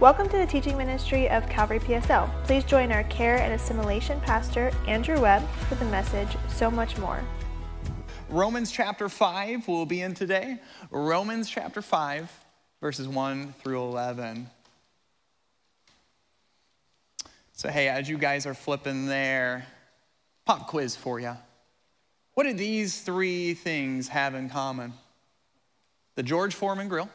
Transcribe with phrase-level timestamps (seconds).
[0.00, 2.30] Welcome to the teaching ministry of Calvary PSL.
[2.44, 7.20] Please join our care and assimilation pastor, Andrew Webb, for the message So Much More.
[8.28, 10.60] Romans chapter 5 we'll be in today.
[10.92, 12.30] Romans chapter 5,
[12.80, 14.48] verses 1 through 11.
[17.54, 19.66] So, hey, as you guys are flipping there,
[20.44, 21.36] pop quiz for you.
[22.34, 24.92] What do these three things have in common?
[26.14, 27.10] The George Foreman grill,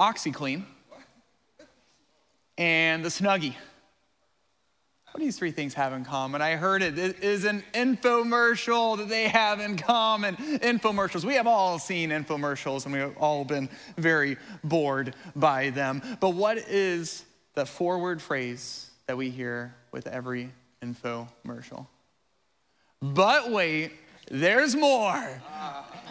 [0.00, 0.64] OxiClean,
[2.56, 3.54] and the Snuggie.
[5.10, 6.40] What do these three things have in common?
[6.40, 10.36] I heard it is an infomercial that they have in common.
[10.36, 11.24] Infomercials.
[11.24, 13.68] We have all seen infomercials and we've all been
[13.98, 16.00] very bored by them.
[16.20, 21.88] But what is the forward phrase that we hear with every infomercial?
[23.02, 23.92] But wait,
[24.30, 25.28] there's more.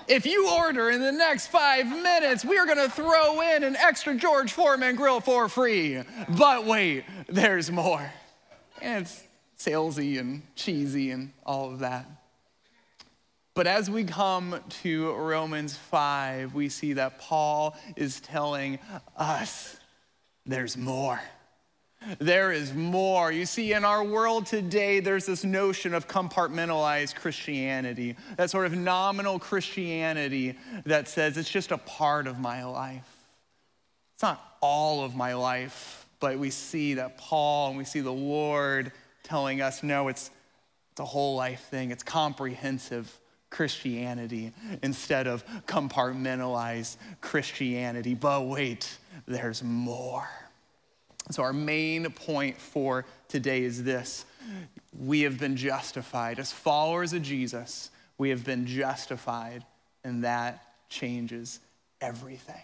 [0.10, 4.16] If you order in the next five minutes, we are gonna throw in an extra
[4.16, 6.02] George Foreman grill for free.
[6.30, 8.12] But wait, there's more.
[8.82, 9.24] And it's
[9.60, 12.08] salesy and cheesy and all of that.
[13.54, 18.80] But as we come to Romans 5, we see that Paul is telling
[19.16, 19.78] us
[20.44, 21.22] there's more.
[22.20, 23.32] There is more.
[23.32, 28.74] You see, in our world today, there's this notion of compartmentalized Christianity, that sort of
[28.74, 33.08] nominal Christianity that says it's just a part of my life.
[34.16, 38.12] It's not all of my life, but we see that Paul and we see the
[38.12, 38.92] Lord
[39.24, 40.32] telling us no, it's,
[40.92, 43.14] it's a whole life thing, it's comprehensive.
[43.52, 48.14] Christianity instead of compartmentalized Christianity.
[48.14, 50.30] But wait, there's more.
[51.32, 54.26] So, our main point for today is this
[54.98, 56.40] we have been justified.
[56.40, 59.64] As followers of Jesus, we have been justified,
[60.04, 61.60] and that changes
[62.02, 62.64] everything.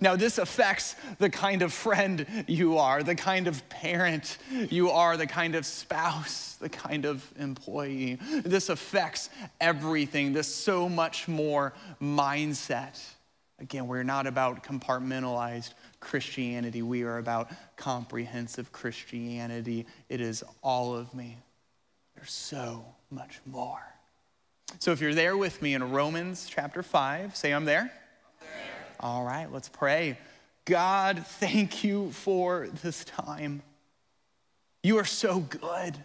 [0.00, 4.38] Now, this affects the kind of friend you are, the kind of parent
[4.70, 8.18] you are, the kind of spouse, the kind of employee.
[8.42, 9.28] This affects
[9.60, 12.98] everything, this so much more mindset.
[13.58, 15.74] Again, we're not about compartmentalized
[16.06, 16.82] Christianity.
[16.82, 19.86] We are about comprehensive Christianity.
[20.08, 21.36] It is all of me.
[22.14, 23.82] There's so much more.
[24.78, 27.80] So if you're there with me in Romans chapter 5, say I'm there.
[27.82, 27.88] I'm
[28.40, 28.86] there.
[29.00, 30.16] All right, let's pray.
[30.64, 33.62] God, thank you for this time.
[34.82, 35.96] You are so good.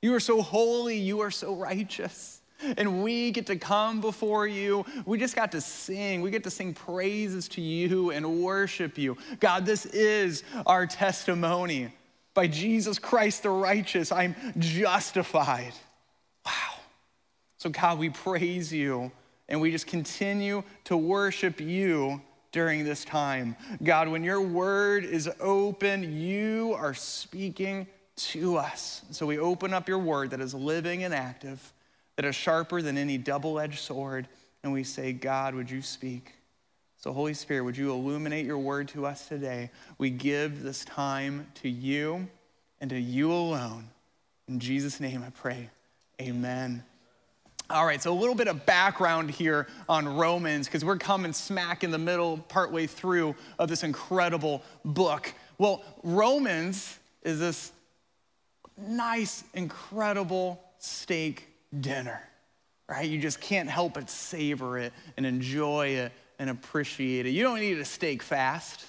[0.00, 0.98] You are so holy.
[0.98, 2.41] You are so righteous
[2.76, 4.84] and we get to come before you.
[5.06, 6.20] We just got to sing.
[6.20, 9.16] We get to sing praises to you and worship you.
[9.40, 11.92] God, this is our testimony.
[12.34, 15.72] By Jesus Christ the righteous, I'm justified.
[16.46, 16.52] Wow.
[17.58, 19.12] So, God, we praise you
[19.48, 22.20] and we just continue to worship you
[22.52, 23.56] during this time.
[23.82, 27.86] God, when your word is open, you are speaking
[28.16, 29.02] to us.
[29.10, 31.72] So we open up your word that is living and active
[32.16, 34.28] that are sharper than any double edged sword,
[34.62, 36.32] and we say, God, would you speak?
[36.96, 39.70] So, Holy Spirit, would you illuminate your word to us today?
[39.98, 42.28] We give this time to you
[42.80, 43.88] and to you alone.
[44.46, 45.68] In Jesus' name I pray.
[46.20, 46.84] Amen.
[47.70, 51.82] All right, so a little bit of background here on Romans, because we're coming smack
[51.82, 55.32] in the middle, partway through of this incredible book.
[55.58, 57.72] Well, Romans is this
[58.76, 62.20] nice, incredible steak dinner,
[62.88, 63.08] right?
[63.08, 67.30] You just can't help but savor it and enjoy it and appreciate it.
[67.30, 68.84] You don't need a steak fast.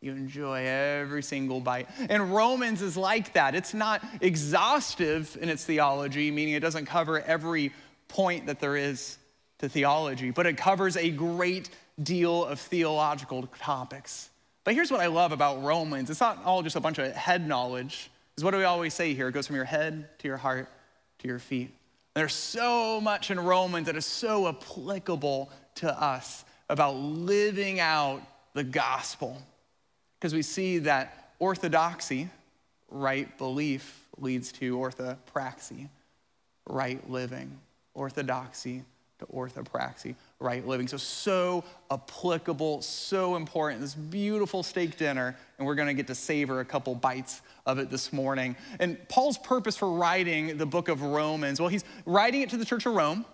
[0.00, 1.88] You enjoy every single bite.
[2.10, 3.54] And Romans is like that.
[3.54, 7.72] It's not exhaustive in its theology, meaning it doesn't cover every
[8.08, 9.16] point that there is
[9.58, 11.70] to theology, but it covers a great
[12.02, 14.30] deal of theological topics.
[14.64, 17.46] But here's what I love about Romans it's not all just a bunch of head
[17.46, 18.10] knowledge.
[18.36, 19.28] Is what do we always say here?
[19.28, 20.68] It goes from your head to your heart
[21.18, 21.70] to your feet.
[22.14, 28.22] There's so much in Romans that is so applicable to us about living out
[28.54, 29.40] the gospel.
[30.18, 32.28] Because we see that orthodoxy,
[32.90, 35.88] right belief, leads to orthopraxy,
[36.66, 37.58] right living.
[37.94, 38.84] Orthodoxy
[39.22, 40.88] to orthopraxy, right living.
[40.88, 43.80] So, so applicable, so important.
[43.80, 47.90] This beautiful steak dinner, and we're gonna get to savor a couple bites of it
[47.90, 48.56] this morning.
[48.80, 52.64] And Paul's purpose for writing the book of Romans, well, he's writing it to the
[52.64, 53.24] church of Rome.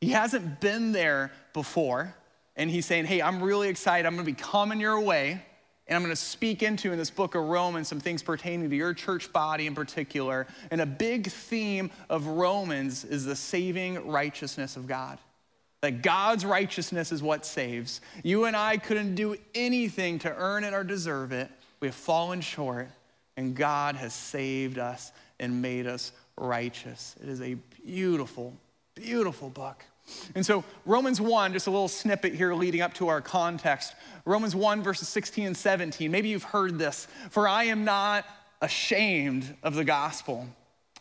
[0.00, 2.14] He hasn't been there before,
[2.56, 4.06] and he's saying, Hey, I'm really excited.
[4.06, 5.42] I'm gonna be coming your way.
[5.88, 8.76] And I'm going to speak into in this book of Romans some things pertaining to
[8.76, 10.46] your church body in particular.
[10.70, 15.18] And a big theme of Romans is the saving righteousness of God
[15.82, 18.00] that God's righteousness is what saves.
[18.22, 21.50] You and I couldn't do anything to earn it or deserve it.
[21.80, 22.88] We have fallen short,
[23.36, 27.16] and God has saved us and made us righteous.
[27.20, 28.54] It is a beautiful,
[28.94, 29.84] beautiful book.
[30.36, 33.94] And so, Romans 1, just a little snippet here leading up to our context.
[34.24, 36.10] Romans 1, verses 16 and 17.
[36.10, 37.08] Maybe you've heard this.
[37.30, 38.24] For I am not
[38.60, 40.46] ashamed of the gospel,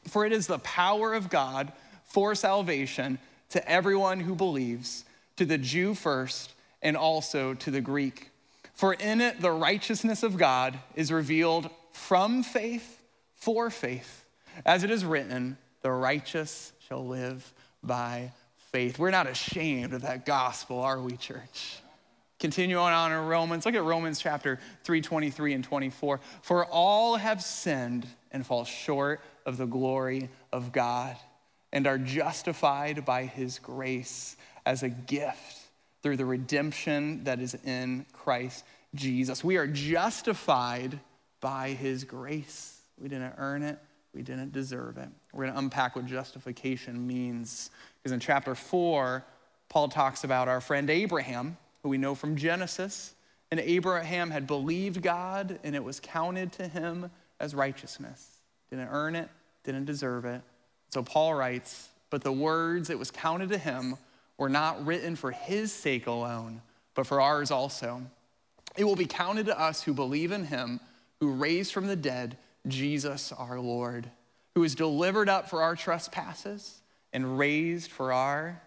[0.08, 1.72] for it is the power of God
[2.04, 3.20] for salvation
[3.52, 5.06] to everyone who believes,
[5.38, 8.32] to the Jew first, and also to the Greek.
[8.74, 13.02] For in it the righteousness of God is revealed from faith
[13.36, 14.26] for faith.
[14.66, 17.54] As it is written, the righteous shall live
[17.84, 18.32] by
[18.72, 19.00] faith.
[19.00, 21.78] We're not ashamed of that gospel, are we, church?
[22.40, 23.66] Continue on in Romans.
[23.66, 26.20] Look at Romans chapter 3, 23 and 24.
[26.42, 31.18] For all have sinned and fall short of the glory of God
[31.74, 34.36] and are justified by his grace
[34.66, 35.60] as a gift
[36.02, 38.66] through the redemption that is in Christ
[38.96, 39.44] Jesus.
[39.44, 41.00] We are justified
[41.40, 42.82] by his grace.
[42.98, 43.80] We didn't earn it,
[44.14, 45.10] we didn't deserve it.
[45.34, 47.72] We're going to unpack what justification means.
[47.98, 49.24] Because in chapter 4,
[49.70, 53.16] Paul talks about our friend Abraham, who we know from Genesis.
[53.52, 57.10] And Abraham had believed God, and it was counted to him
[57.40, 58.38] as righteousness.
[58.70, 59.30] Didn't earn it,
[59.64, 60.42] didn't deserve it.
[60.92, 63.98] So Paul writes, But the words it was counted to him
[64.38, 66.62] were not written for his sake alone,
[66.96, 68.02] but for ours also.
[68.78, 70.80] It will be counted to us who believe in him,
[71.20, 74.10] who raised from the dead Jesus our Lord,
[74.56, 76.82] who was delivered up for our trespasses
[77.14, 78.62] and raised for our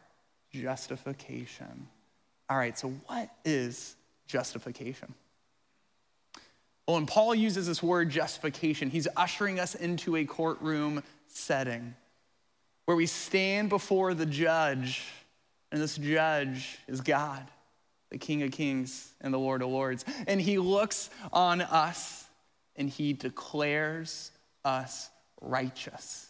[0.53, 1.89] justification.
[2.49, 5.15] All right, so what is justification?
[6.87, 11.95] Well, when Paul uses this word justification, he's ushering us into a courtroom setting
[12.87, 15.03] where we stand before the judge,
[15.73, 17.47] and this judge is God,
[18.11, 20.05] the King of Kings and the Lord of Lords.
[20.27, 22.27] And he looks on us
[22.77, 24.31] and he declares
[24.65, 25.09] us
[25.41, 26.27] righteous.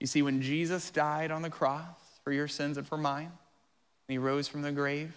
[0.00, 1.84] You see, when Jesus died on the cross
[2.22, 3.32] for your sins and for mine,
[4.08, 5.12] and he rose from the grave,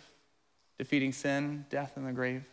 [0.77, 2.43] defeating sin, death, and the grave.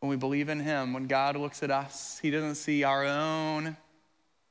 [0.00, 3.76] When we believe in him, when God looks at us, he doesn't see our own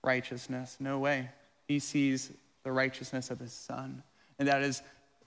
[0.03, 0.77] righteousness.
[0.79, 1.29] No way.
[1.67, 2.31] He sees
[2.65, 4.03] the righteousness of his son.
[4.37, 4.81] And that is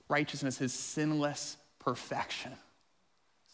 [0.08, 2.52] righteousness, his sinless perfection.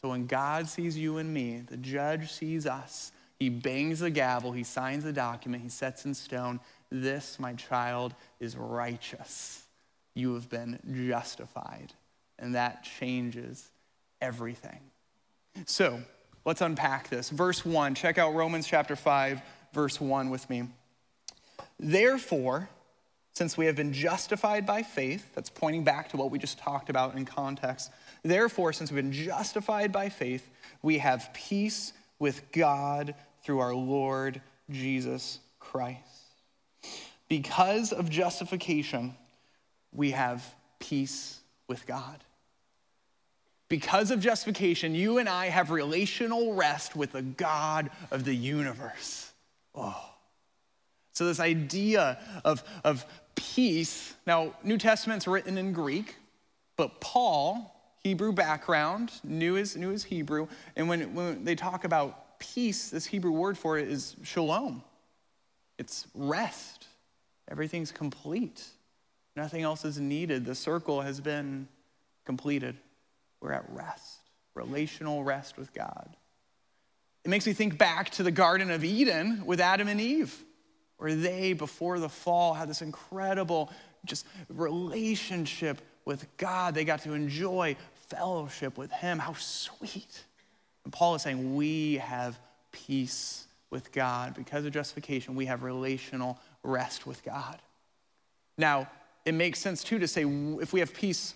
[0.01, 4.53] So when God sees you and me, the judge sees us, he bangs the gavel,
[4.53, 6.61] he signs the document, he sets in stone,
[6.91, 9.63] this, my child, is righteous.
[10.15, 10.79] You have been
[11.09, 11.93] justified.
[12.39, 13.71] And that changes
[14.21, 14.81] everything.
[15.67, 16.01] So
[16.45, 17.29] let's unpack this.
[17.31, 19.43] Verse 1, check out Romans chapter 5,
[19.73, 20.69] verse 1 with me.
[21.79, 22.69] Therefore,
[23.35, 26.89] since we have been justified by faith, that's pointing back to what we just talked
[26.89, 27.91] about in context.
[28.23, 30.49] Therefore, since we've been justified by faith,
[30.83, 34.41] we have peace with God through our Lord
[34.71, 35.99] Jesus Christ.
[37.29, 39.17] Because of justification,
[39.93, 42.23] we have peace with God.
[43.69, 49.33] Because of justification, you and I have relational rest with the God of the universe.
[49.75, 50.14] Oh.
[51.15, 53.07] So, this idea of, of
[53.37, 54.15] peace.
[54.27, 56.17] Now, New Testament's written in Greek,
[56.77, 57.73] but Paul,
[58.03, 60.49] Hebrew background, knew his, knew his Hebrew.
[60.77, 64.83] And when, when they talk about peace, this Hebrew word for it is shalom.
[65.79, 66.89] It's rest.
[67.49, 68.65] Everything's complete.
[69.37, 70.45] Nothing else is needed.
[70.45, 71.69] The circle has been
[72.25, 72.77] completed.
[73.41, 74.21] We're at rest,
[74.55, 76.17] relational rest with God.
[77.25, 80.45] It makes me think back to the Garden of Eden with Adam and Eve
[80.99, 83.71] where they, before the fall, had this incredible
[84.05, 86.75] just relationship with God.
[86.75, 87.77] They got to enjoy
[88.09, 89.19] fellowship with Him.
[89.19, 90.25] How sweet.
[90.85, 92.39] And Paul is saying, We have
[92.73, 94.35] peace with God.
[94.35, 97.59] Because of justification, we have relational rest with God.
[98.57, 98.89] Now,
[99.25, 100.25] it makes sense too to say
[100.61, 101.35] if we have peace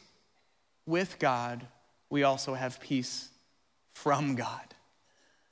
[0.87, 1.67] with God,
[2.11, 3.29] we also have peace
[3.95, 4.63] from God.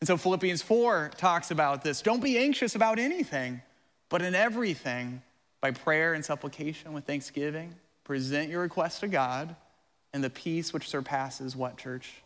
[0.01, 2.03] And so Philippians 4 talks about this.
[2.03, 3.63] Don't be anxious about anything
[4.09, 5.23] but in everything,
[5.61, 9.57] by prayer and supplication with thanksgiving, present your request to God,
[10.13, 12.23] and the peace which surpasses what, church?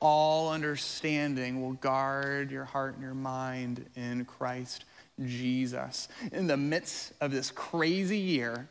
[0.00, 4.84] All understanding will guard your heart and your mind in Christ
[5.22, 6.08] Jesus.
[6.32, 8.68] In the midst of this crazy year,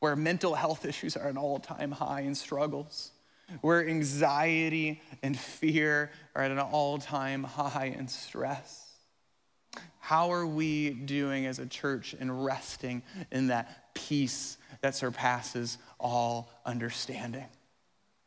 [0.00, 3.12] where mental health issues are at an all time high and struggles,
[3.60, 8.89] where anxiety and fear are at an all time high and stress
[10.10, 13.00] how are we doing as a church in resting
[13.30, 17.46] in that peace that surpasses all understanding.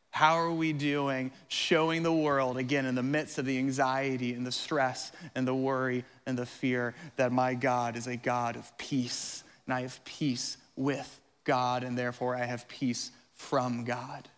[0.10, 4.48] How are we doing showing the world, again, in the midst of the anxiety and
[4.48, 8.78] the stress and the worry and the fear, that my God is a God of
[8.78, 14.30] peace, and I have peace with God, and therefore I have peace from God?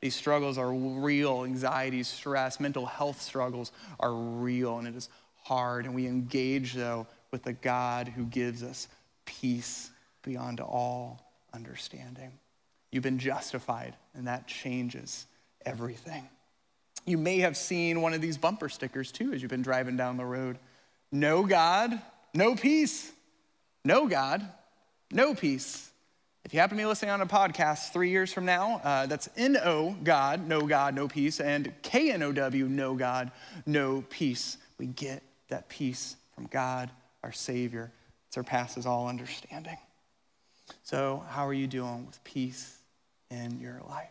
[0.00, 1.44] These struggles are real.
[1.44, 5.10] Anxiety, stress, mental health struggles are real, and it is
[5.42, 5.84] hard.
[5.84, 8.88] And we engage, though, with the God who gives us
[9.24, 9.90] peace
[10.22, 11.20] beyond all
[11.52, 12.32] understanding.
[12.90, 15.26] You've been justified, and that changes
[15.64, 16.28] everything.
[17.06, 20.16] You may have seen one of these bumper stickers too as you've been driving down
[20.16, 20.58] the road.
[21.12, 22.00] No God,
[22.34, 23.10] no peace.
[23.84, 24.46] No God,
[25.10, 25.90] no peace.
[26.44, 29.28] If you happen to be listening on a podcast three years from now, uh, that's
[29.36, 33.30] N O God, no God, no peace, and K N O W, no God,
[33.66, 34.58] no peace.
[34.78, 36.90] We get that peace from God,
[37.22, 37.92] our Savior,
[38.30, 39.76] surpasses all understanding.
[40.82, 42.78] So, how are you doing with peace
[43.30, 44.08] in your life?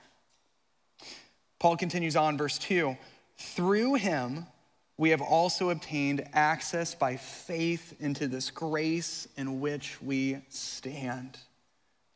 [1.60, 2.96] Paul continues on, verse 2
[3.38, 4.46] Through him,
[4.98, 11.38] we have also obtained access by faith into this grace in which we stand.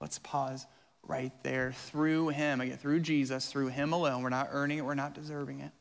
[0.01, 0.65] Let's pause
[1.07, 1.71] right there.
[1.71, 5.61] Through him, again, through Jesus, through him alone, we're not earning it, we're not deserving
[5.61, 5.71] it.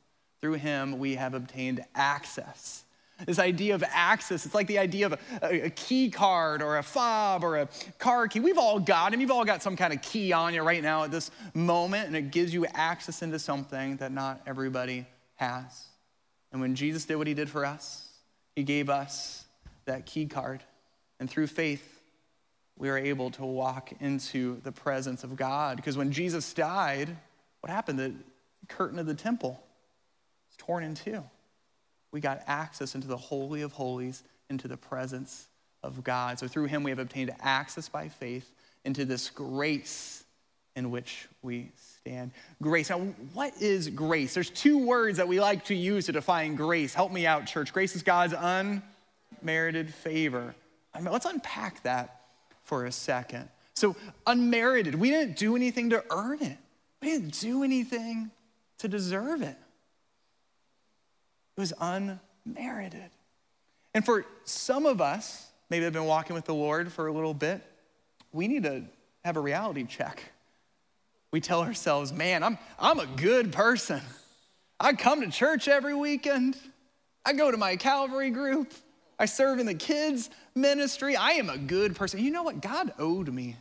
[0.40, 2.84] Through him, we have obtained access
[3.26, 5.12] this idea of access, it's like the idea of
[5.42, 8.40] a, a, key card or a fob or a car key.
[8.40, 9.20] We've all got them.
[9.20, 12.16] You've all got some kind of key on you right now at this moment, and
[12.16, 15.86] it gives you access into something that not everybody has.
[16.52, 18.08] And when Jesus did what he did for us,
[18.54, 19.44] he gave us
[19.86, 20.62] that key card.
[21.18, 22.00] And through faith,
[22.76, 25.76] we are able to walk into the presence of God.
[25.76, 27.16] Because when Jesus died,
[27.60, 27.98] what happened?
[27.98, 28.14] The
[28.68, 29.62] curtain of the temple
[30.48, 31.22] was torn in two
[32.12, 35.48] we got access into the Holy of Holies, into the presence
[35.82, 36.38] of God.
[36.38, 38.52] So through him, we have obtained access by faith
[38.84, 40.24] into this grace
[40.76, 42.30] in which we stand.
[42.60, 42.90] Grace.
[42.90, 43.00] Now,
[43.32, 44.34] what is grace?
[44.34, 46.94] There's two words that we like to use to define grace.
[46.94, 47.72] Help me out, church.
[47.72, 48.34] Grace is God's
[49.42, 50.54] unmerited favor.
[50.94, 52.22] I mean, let's unpack that
[52.64, 53.48] for a second.
[53.74, 56.58] So, unmerited, we didn't do anything to earn it,
[57.00, 58.30] we didn't do anything
[58.78, 59.56] to deserve it.
[61.62, 63.08] Was unmerited.
[63.94, 67.34] And for some of us, maybe they've been walking with the Lord for a little
[67.34, 67.62] bit,
[68.32, 68.82] we need to
[69.24, 70.24] have a reality check.
[71.30, 74.00] We tell ourselves, man, I'm, I'm a good person.
[74.80, 76.56] I come to church every weekend.
[77.24, 78.74] I go to my Calvary group.
[79.16, 81.14] I serve in the kids' ministry.
[81.14, 82.18] I am a good person.
[82.18, 82.60] You know what?
[82.60, 83.56] God owed me.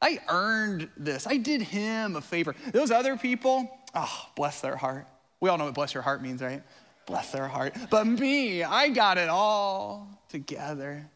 [0.00, 1.26] I earned this.
[1.26, 2.54] I did him a favor.
[2.72, 5.06] Those other people, oh, bless their heart.
[5.40, 6.62] We all know what bless your heart means, right?
[7.08, 7.74] Bless their heart.
[7.90, 11.08] But me, I got it all together.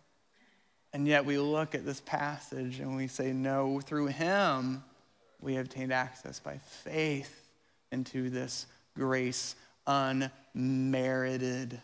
[0.95, 4.83] And yet we look at this passage and we say, no, through him
[5.41, 7.51] we obtained access by faith
[7.93, 9.55] into this grace,
[9.87, 11.79] unmerited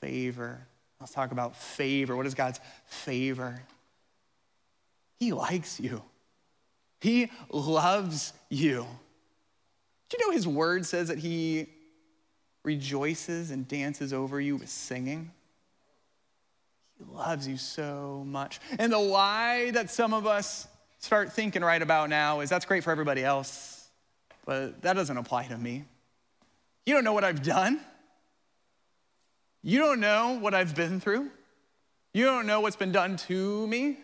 [0.00, 0.66] favor.
[1.00, 2.14] Let's talk about favor.
[2.14, 3.62] What is God's favor?
[5.18, 6.02] He likes you.
[7.00, 8.86] He loves you.
[10.08, 11.68] Do you know his word says that he
[12.66, 15.30] rejoices and dances over you with singing.
[16.98, 18.58] He loves you so much.
[18.78, 20.66] And the lie that some of us
[20.98, 23.88] start thinking right about now is that's great for everybody else,
[24.44, 25.84] but that doesn't apply to me.
[26.84, 27.80] You don't know what I've done.
[29.62, 31.30] You don't know what I've been through.
[32.12, 33.98] You don't know what's been done to me.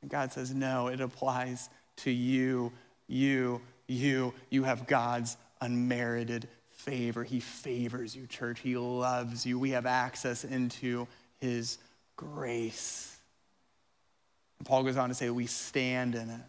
[0.00, 2.72] And God says, no, it applies to you,
[3.06, 4.34] you, you.
[4.50, 6.48] You have God's unmerited
[6.82, 7.24] favor.
[7.24, 8.60] He favors you, church.
[8.60, 9.58] He loves you.
[9.58, 11.06] We have access into
[11.38, 11.78] his
[12.16, 13.16] grace.
[14.58, 16.40] And Paul goes on to say, we stand in it.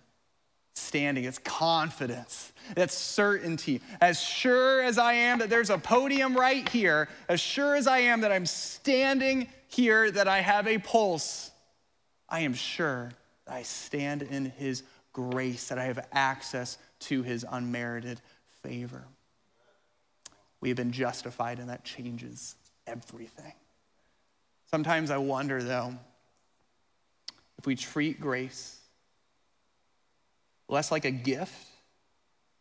[0.75, 3.80] Standing, it's confidence, that's certainty.
[4.02, 8.00] As sure as I am that there's a podium right here, as sure as I
[8.00, 11.52] am that I'm standing here, that I have a pulse,
[12.28, 13.12] I am sure
[13.46, 14.82] that I stand in his
[15.13, 18.20] grace, that I have access to his unmerited
[18.63, 19.06] favor.
[20.63, 22.55] We have been justified, and that changes
[22.88, 23.51] everything.
[24.72, 25.93] Sometimes I wonder, though,
[27.58, 28.79] if we treat grace
[30.70, 31.67] less like a gift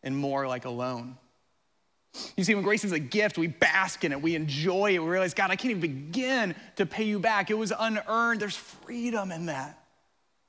[0.02, 1.16] and more like a loan.
[2.36, 5.08] You see, when grace is a gift, we bask in it, we enjoy it, we
[5.08, 7.52] realize, God, I can't even begin to pay you back.
[7.52, 9.78] It was unearned, there's freedom in that.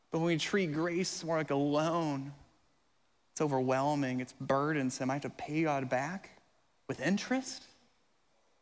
[0.10, 2.34] But when we treat grace more like a loan,
[3.32, 5.12] it's overwhelming, it's burdensome.
[5.12, 6.32] I have to pay God back
[6.88, 7.64] with interest.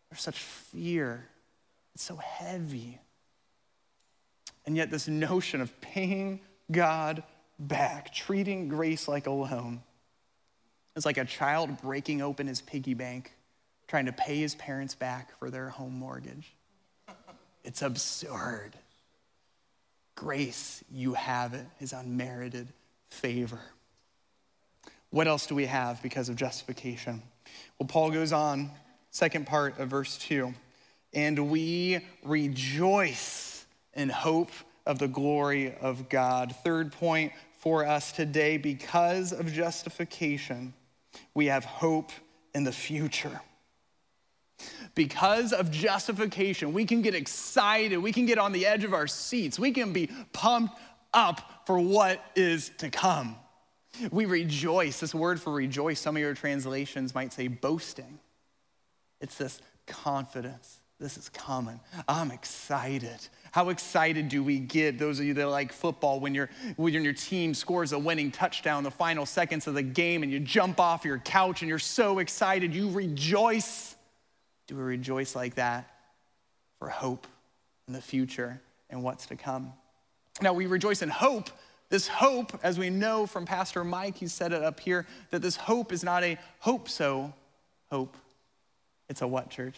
[0.10, 1.25] There's such fear.
[1.94, 3.00] It's so heavy.
[4.66, 7.24] And yet, this notion of paying God
[7.60, 9.82] back, treating grace like a loan.
[10.96, 13.34] is like a child breaking open his piggy bank,
[13.88, 16.54] trying to pay his parents back for their home mortgage.
[17.63, 18.72] It's absurd.
[20.16, 22.68] Grace, you have it, is unmerited
[23.10, 23.60] favor.
[25.10, 27.22] What else do we have because of justification?
[27.79, 28.72] Well, Paul goes on,
[29.10, 30.53] second part of verse 2,
[31.13, 34.51] and we rejoice in hope
[34.86, 36.55] of the glory of God.
[36.63, 40.74] Third point for us today because of justification,
[41.34, 42.12] we have hope
[42.53, 43.41] in the future.
[44.96, 47.98] Because of justification, we can get excited.
[47.98, 49.58] We can get on the edge of our seats.
[49.58, 50.77] We can be pumped
[51.13, 53.36] up for what is to come.
[54.12, 55.00] We rejoice.
[55.00, 58.19] This word for rejoice, some of your translations might say boasting.
[59.19, 60.79] It's this confidence.
[61.00, 61.79] This is common.
[62.07, 63.17] I'm excited.
[63.51, 67.13] How excited do we get, those of you that like football, when, you when your
[67.13, 71.03] team scores a winning touchdown the final seconds of the game and you jump off
[71.03, 73.95] your couch and you're so excited, you rejoice.
[74.67, 75.89] Do we rejoice like that
[76.77, 77.25] for hope
[77.88, 79.74] in the future and what's to come?
[80.39, 81.50] Now, we rejoice in hope
[81.91, 85.57] this hope, as we know from Pastor Mike, he said it up here, that this
[85.57, 87.33] hope is not a hope so
[87.91, 88.15] hope.
[89.10, 89.75] It's a what, church?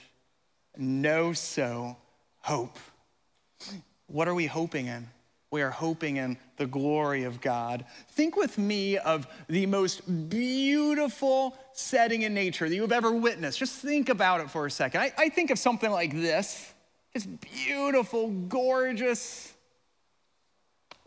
[0.78, 1.98] Know so
[2.40, 2.78] hope.
[4.06, 5.08] What are we hoping in?
[5.50, 7.84] We are hoping in the glory of God.
[8.12, 13.58] Think with me of the most beautiful setting in nature that you've ever witnessed.
[13.58, 15.02] Just think about it for a second.
[15.02, 16.72] I, I think of something like this.
[17.16, 19.52] It's beautiful, gorgeous.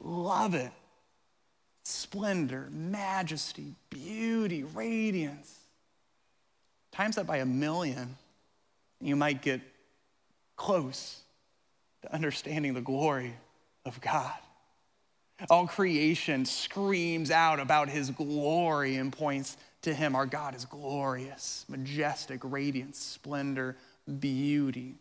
[0.01, 0.73] Love it
[1.87, 5.55] splendor, majesty, beauty, radiance.
[6.91, 8.17] Times that by a million,
[9.01, 9.61] you might get
[10.57, 11.21] close
[12.03, 13.35] to understanding the glory
[13.85, 14.35] of God.
[15.51, 20.17] All creation screams out about his glory and points to him.
[20.17, 23.77] Our God is glorious, majestic, radiance, splendor,
[24.19, 24.95] beauty.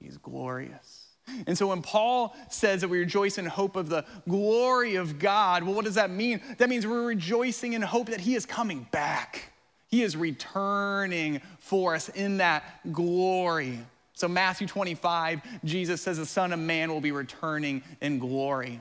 [0.00, 1.03] He's glorious.
[1.46, 5.62] And so when Paul says that we rejoice in hope of the glory of God,
[5.62, 6.40] well, what does that mean?
[6.58, 9.52] That means we're rejoicing in hope that he is coming back.
[9.88, 13.78] He is returning for us in that glory.
[14.14, 18.80] So, Matthew 25, Jesus says the Son of Man will be returning in glory.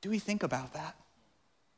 [0.00, 0.96] Do we think about that?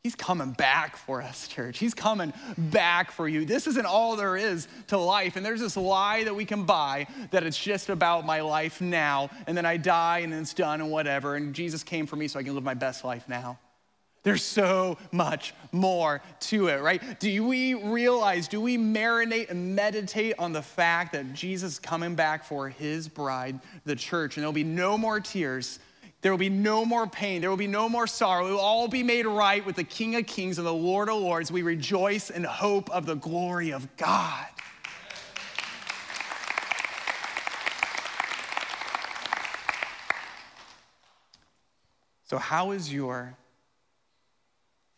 [0.07, 1.81] He's coming back for us, church.
[1.81, 3.45] He's coming back for you.
[3.45, 5.35] This isn't all there is to life.
[5.35, 9.31] And there's this lie that we can buy that it's just about my life now,
[9.49, 11.35] and then I die and it's done and whatever.
[11.35, 13.59] And Jesus came for me so I can live my best life now.
[14.23, 17.19] There's so much more to it, right?
[17.19, 22.15] Do we realize, do we marinate and meditate on the fact that Jesus is coming
[22.15, 25.81] back for his bride, the church, and there'll be no more tears,
[26.27, 27.41] there will be no more pain.
[27.41, 28.49] There will be no more sorrow.
[28.49, 31.21] It will all be made right with the King of Kings and the Lord of
[31.21, 31.53] Lords.
[31.53, 34.45] We rejoice in hope of the glory of God.
[42.25, 43.37] So, how is your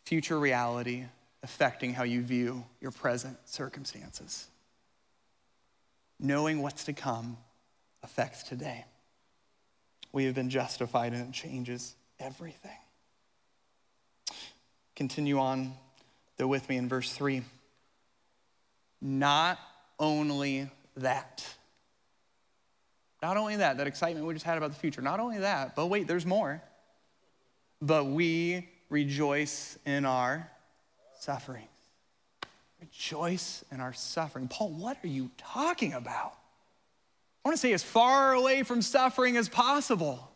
[0.05, 1.03] future reality
[1.43, 4.47] affecting how you view your present circumstances?
[6.19, 7.37] Knowing what's to come
[8.01, 8.85] affects today
[10.11, 12.77] we have been justified, and it changes everything.
[14.95, 15.73] Continue on,
[16.37, 17.43] though, with me in verse 3.
[19.01, 19.59] Not
[19.99, 21.45] only that,
[23.21, 25.87] not only that, that excitement we just had about the future, not only that, but
[25.87, 26.61] wait, there's more.
[27.81, 30.49] But we rejoice in our
[31.19, 31.67] sufferings.
[32.81, 34.47] Rejoice in our suffering.
[34.47, 36.33] Paul, what are you talking about?
[37.43, 40.29] I want to say as far away from suffering as possible.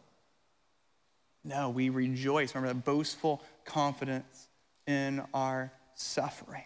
[1.43, 2.55] No, we rejoice.
[2.55, 4.47] Remember that boastful confidence
[4.87, 6.63] in our suffering.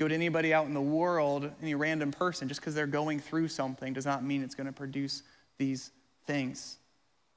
[0.00, 3.48] Go to anybody out in the world, any random person, just because they're going through
[3.48, 5.22] something does not mean it's going to produce
[5.58, 5.90] these
[6.26, 6.78] things.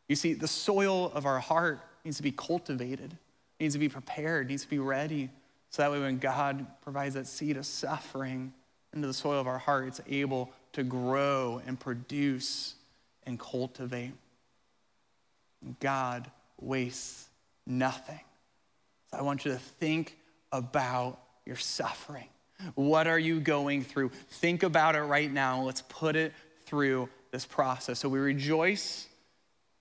[0.07, 3.17] You see, the soil of our heart needs to be cultivated,
[3.59, 5.29] needs to be prepared, needs to be ready.
[5.71, 8.53] So that way, when God provides that seed of suffering
[8.93, 12.75] into the soil of our heart, it's able to grow and produce
[13.25, 14.13] and cultivate.
[15.81, 17.27] God wastes
[17.67, 18.21] nothing.
[19.11, 20.17] So I want you to think
[20.53, 22.29] about your suffering.
[22.75, 24.09] What are you going through?
[24.29, 25.61] Think about it right now.
[25.61, 26.33] Let's put it
[26.65, 27.99] through this process.
[27.99, 29.07] So we rejoice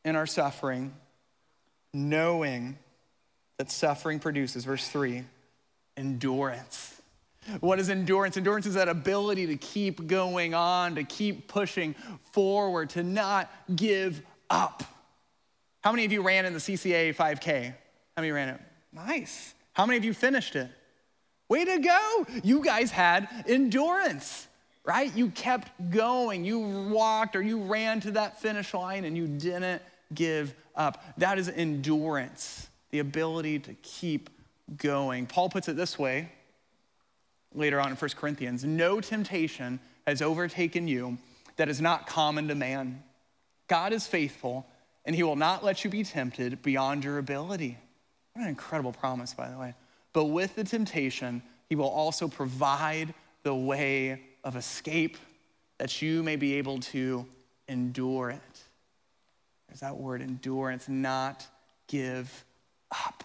[0.04, 0.92] in our suffering,
[1.94, 2.78] knowing
[3.58, 5.24] that suffering produces, verse 3,
[5.96, 7.00] endurance.
[7.60, 8.36] What is endurance?
[8.36, 11.94] Endurance is that ability to keep going on, to keep pushing
[12.32, 14.84] forward, to not give up.
[15.82, 17.74] How many of you ran in the CCA 5K?
[18.16, 18.60] How many ran it?
[18.92, 19.54] Nice.
[19.72, 20.70] How many of you finished it?
[21.52, 22.26] Way to go.
[22.42, 24.48] You guys had endurance,
[24.86, 25.14] right?
[25.14, 26.46] You kept going.
[26.46, 29.82] You walked or you ran to that finish line and you didn't
[30.14, 31.04] give up.
[31.18, 34.30] That is endurance, the ability to keep
[34.78, 35.26] going.
[35.26, 36.30] Paul puts it this way
[37.54, 41.18] later on in 1 Corinthians No temptation has overtaken you
[41.56, 43.02] that is not common to man.
[43.68, 44.66] God is faithful,
[45.04, 47.76] and he will not let you be tempted beyond your ability.
[48.32, 49.74] What an incredible promise, by the way.
[50.12, 55.16] But with the temptation, he will also provide the way of escape
[55.78, 57.26] that you may be able to
[57.68, 58.62] endure it.
[59.68, 61.46] There's that word endurance, not
[61.86, 62.44] give
[62.90, 63.24] up.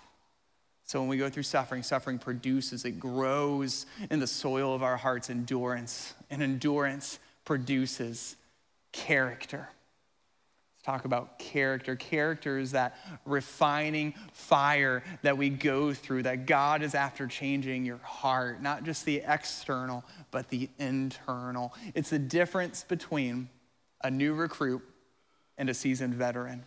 [0.86, 4.96] So when we go through suffering, suffering produces, it grows in the soil of our
[4.96, 8.38] hearts endurance, and endurance produces
[8.94, 9.68] character.
[10.88, 11.98] Talk about character.
[11.98, 12.96] Character is that
[13.26, 19.04] refining fire that we go through, that God is after changing your heart, not just
[19.04, 21.74] the external, but the internal.
[21.94, 23.50] It's the difference between
[24.02, 24.82] a new recruit
[25.58, 26.66] and a seasoned veteran.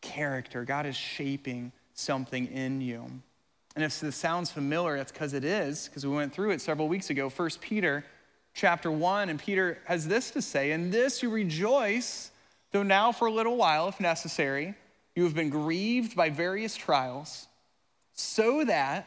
[0.00, 0.64] Character.
[0.64, 3.04] God is shaping something in you.
[3.76, 6.88] And if this sounds familiar, that's because it is, because we went through it several
[6.88, 7.28] weeks ago.
[7.28, 8.06] First Peter
[8.54, 12.30] chapter 1, and Peter has this to say, In this you rejoice,
[12.72, 14.74] though now for a little while, if necessary,
[15.14, 17.46] you have been grieved by various trials,
[18.14, 19.06] so that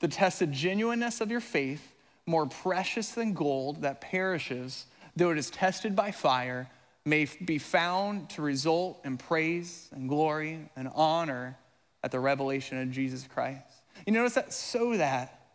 [0.00, 1.94] the tested genuineness of your faith,
[2.26, 6.68] more precious than gold that perishes, though it is tested by fire,
[7.04, 11.56] may be found to result in praise and glory and honor
[12.02, 13.62] at the revelation of Jesus Christ.
[14.06, 14.52] You notice that?
[14.52, 15.48] So that.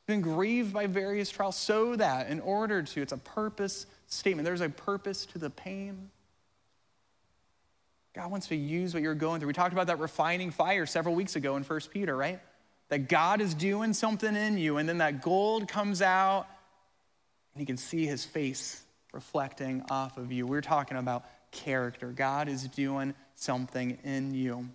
[0.00, 4.44] you've Been grieved by various trials, so that in order to, it's a purpose statement.
[4.44, 6.10] There's a purpose to the pain.
[8.14, 9.46] God wants to use what you're going through.
[9.46, 12.40] We talked about that refining fire several weeks ago in 1 Peter, right?
[12.88, 16.46] That God is doing something in you, and then that gold comes out,
[17.54, 20.46] and you can see his face reflecting off of you.
[20.46, 22.08] We're talking about character.
[22.08, 24.68] God is doing something in you.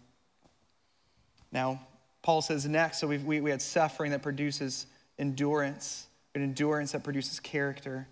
[1.51, 1.81] Now,
[2.21, 4.85] Paul says next, so we we, had suffering that produces
[5.17, 8.07] endurance, but endurance that produces character.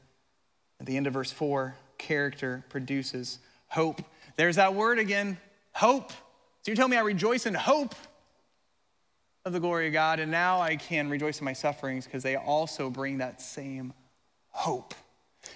[0.79, 4.01] At the end of verse 4, character produces hope.
[4.35, 5.37] There's that word again,
[5.71, 6.11] hope.
[6.61, 7.95] So you tell me I rejoice in hope
[9.45, 12.35] of the glory of God, and now I can rejoice in my sufferings because they
[12.35, 13.93] also bring that same
[14.49, 14.95] hope.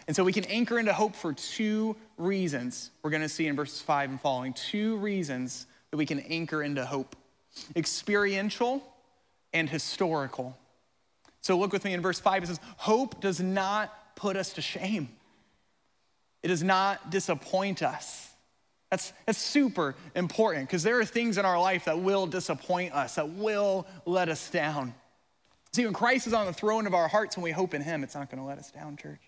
[0.07, 2.91] And so we can anchor into hope for two reasons.
[3.01, 6.61] We're going to see in verses 5 and following two reasons that we can anchor
[6.61, 7.15] into hope
[7.75, 8.83] experiential
[9.53, 10.55] and historical.
[11.41, 12.43] So look with me in verse 5.
[12.43, 15.09] It says, Hope does not put us to shame,
[16.43, 18.28] it does not disappoint us.
[18.89, 23.15] That's, that's super important because there are things in our life that will disappoint us,
[23.15, 24.95] that will let us down.
[25.73, 28.03] See, when Christ is on the throne of our hearts, and we hope in Him,
[28.03, 29.21] it's not going to let us down, church.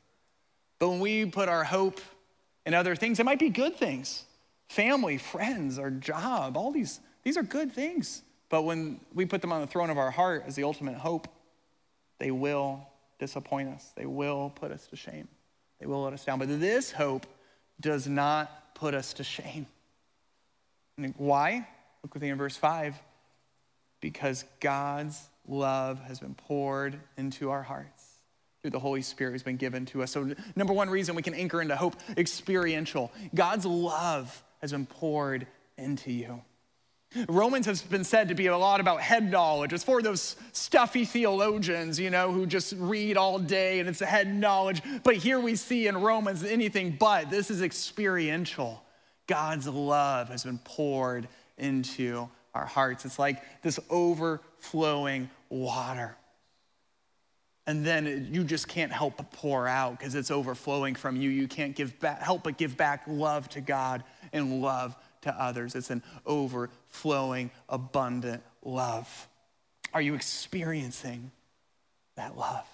[0.79, 2.01] But when we put our hope
[2.65, 4.25] in other things, it might be good things
[4.67, 8.23] family, friends, our job, all these these are good things.
[8.49, 11.27] But when we put them on the throne of our heart as the ultimate hope,
[12.19, 12.85] they will
[13.19, 13.91] disappoint us.
[13.95, 15.27] They will put us to shame.
[15.79, 16.39] They will let us down.
[16.39, 17.25] But this hope
[17.79, 19.67] does not put us to shame.
[20.97, 21.67] And why?
[22.01, 22.95] Look with me in verse 5.
[24.01, 28.03] Because God's love has been poured into our hearts
[28.61, 30.11] through the Holy Spirit who's been given to us.
[30.11, 33.11] So, number one reason we can anchor into hope experiential.
[33.35, 35.45] God's love has been poured
[35.77, 36.41] into you.
[37.27, 39.73] Romans has been said to be a lot about head knowledge.
[39.73, 44.05] It's for those stuffy theologians, you know, who just read all day and it's a
[44.05, 44.81] head knowledge.
[45.03, 47.29] But here we see in Romans anything but.
[47.29, 48.81] This is experiential.
[49.27, 53.03] God's love has been poured into our hearts.
[53.03, 56.15] It's like this overflowing water.
[57.67, 61.29] And then you just can't help but pour out because it's overflowing from you.
[61.29, 65.75] You can't give back, help but give back love to God and love to others.
[65.75, 69.27] It's an overflowing, abundant love.
[69.93, 71.31] Are you experiencing
[72.15, 72.65] that love?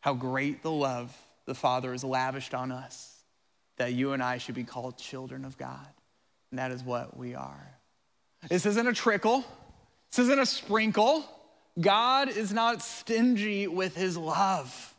[0.00, 3.16] How great the love the Father has lavished on us
[3.76, 5.86] that you and I should be called children of God.
[6.50, 7.76] And that is what we are.
[8.48, 9.44] This isn't a trickle,
[10.10, 11.24] this isn't a sprinkle.
[11.78, 14.94] God is not stingy with his love.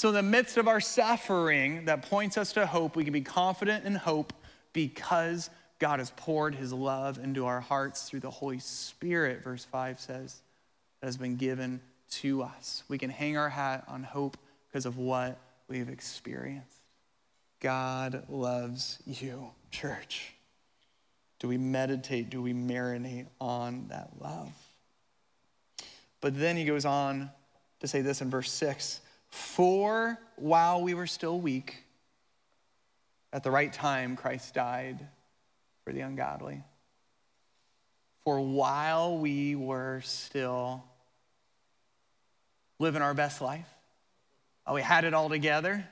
[0.00, 3.20] So, in the midst of our suffering that points us to hope, we can be
[3.20, 4.32] confident in hope
[4.72, 10.00] because God has poured his love into our hearts through the Holy Spirit, verse 5
[10.00, 10.40] says,
[11.00, 11.82] that has been given
[12.12, 12.82] to us.
[12.88, 16.78] We can hang our hat on hope because of what we've experienced.
[17.60, 20.32] God loves you, church.
[21.40, 22.30] Do we meditate?
[22.30, 24.50] Do we marinate on that love?
[26.22, 27.30] But then he goes on
[27.80, 31.84] to say this in verse 6 for while we were still weak,
[33.32, 35.06] at the right time, Christ died
[35.84, 36.62] for the ungodly.
[38.24, 40.84] For while we were still
[42.78, 43.68] living our best life,
[44.64, 45.86] while we had it all together,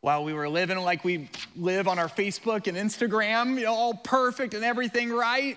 [0.00, 3.94] while we were living like we live on our Facebook and Instagram, you know, all
[3.94, 5.56] perfect and everything right,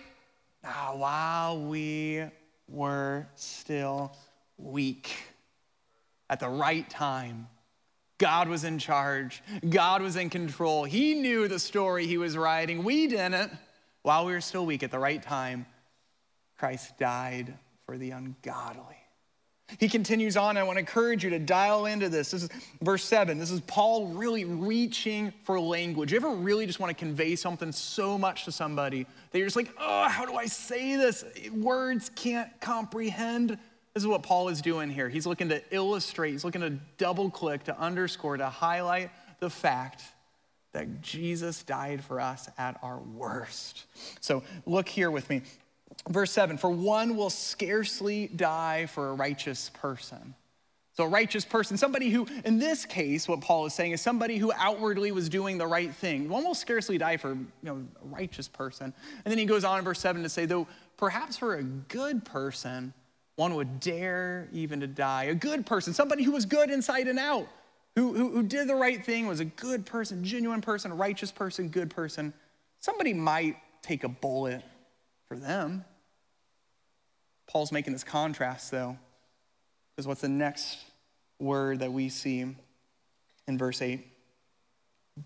[0.64, 2.24] ah, while we
[2.68, 4.12] were still
[4.58, 5.12] weak
[6.30, 7.48] at the right time.
[8.18, 9.44] God was in charge.
[9.68, 10.86] God was in control.
[10.86, 12.84] He knew the story he was writing.
[12.84, 13.52] We didn't.
[14.04, 15.66] While we were still weak at the right time,
[16.58, 18.96] Christ died for the ungodly.
[19.80, 20.58] He continues on.
[20.58, 22.30] I want to encourage you to dial into this.
[22.32, 22.50] This is
[22.82, 23.40] verse seven.
[23.40, 26.12] This is Paul really reaching for language.
[26.12, 29.56] You ever really just want to convey something so much to somebody that you're just
[29.56, 31.26] like, oh, how do I say this?
[31.52, 33.58] Words can't comprehend
[33.96, 35.08] this is what Paul is doing here.
[35.08, 40.04] He's looking to illustrate, he's looking to double click, to underscore, to highlight the fact
[40.74, 43.86] that Jesus died for us at our worst.
[44.20, 45.44] So look here with me.
[46.10, 50.36] Verse 7 For one will scarcely die for a righteous person.
[50.92, 54.38] So, a righteous person, somebody who, in this case, what Paul is saying is somebody
[54.38, 56.30] who outwardly was doing the right thing.
[56.30, 58.94] One will scarcely die for you know, a righteous person.
[59.26, 62.24] And then he goes on in verse 7 to say, though perhaps for a good
[62.24, 62.94] person,
[63.36, 65.26] one would dare even to die.
[65.26, 67.48] A good person, somebody who was good inside and out,
[67.96, 71.70] who, who, who did the right thing, was a good person, genuine person, righteous person,
[71.70, 72.34] good person.
[72.80, 74.64] Somebody might take a bullet
[75.28, 75.84] for them.
[77.48, 78.98] Paul's making this contrast, though,
[79.92, 80.78] because what's the next
[81.40, 82.56] word that we see
[83.48, 84.06] in verse 8?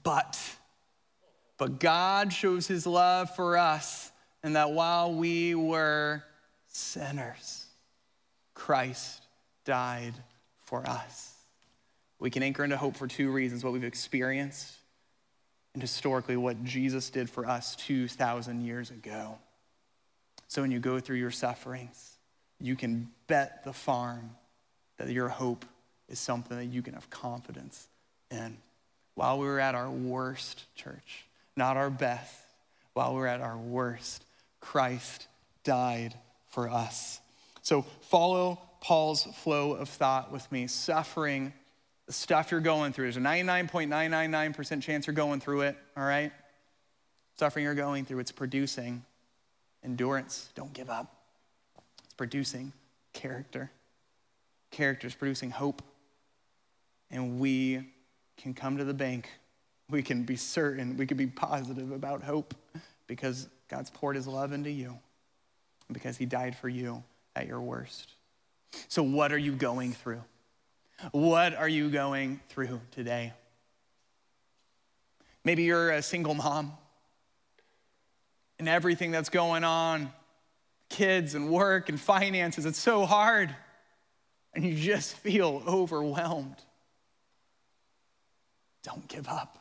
[0.04, 0.40] But.
[1.58, 4.12] But God shows his love for us,
[4.44, 6.24] and that while we were
[6.68, 7.59] sinners,
[8.60, 9.24] Christ
[9.64, 10.14] died
[10.66, 11.34] for us.
[12.20, 14.76] We can anchor into hope for two reasons what we've experienced
[15.74, 19.38] and historically what Jesus did for us 2,000 years ago.
[20.50, 22.18] So when you go through your sufferings,
[22.60, 24.32] you can bet the farm
[24.98, 25.64] that your hope
[26.10, 27.88] is something that you can have confidence
[28.30, 28.58] in.
[29.16, 32.36] While we were at our worst, church, not our best,
[32.94, 34.26] while we were at our worst,
[34.60, 35.28] Christ
[35.64, 36.14] died
[36.50, 37.22] for us.
[37.70, 40.66] So follow Paul's flow of thought with me.
[40.66, 41.54] Suffering,
[42.08, 46.32] the stuff you're going through, there's a 99.999% chance you're going through it, all right?
[47.38, 49.06] Suffering you're going through, it's producing
[49.84, 50.50] endurance.
[50.56, 51.16] Don't give up.
[52.06, 52.74] It's producing
[53.14, 53.70] character.
[54.72, 55.84] Character is producing hope.
[57.12, 57.84] And we
[58.36, 59.30] can come to the bank.
[59.92, 62.56] We can be certain, we can be positive about hope
[63.06, 64.98] because God's poured his love into you,
[65.92, 67.04] because he died for you
[67.40, 68.14] at your worst.
[68.88, 70.22] So, what are you going through?
[71.12, 73.34] What are you going through today?
[75.46, 76.74] Maybe you're a single mom
[78.60, 80.12] and everything that's going on
[80.90, 83.56] kids and work and finances it's so hard
[84.54, 86.58] and you just feel overwhelmed.
[88.84, 89.58] Don't give up.